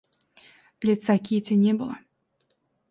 Лица 0.85 1.19
Кити 1.19 1.53
не 1.53 1.73
было. 1.75 1.99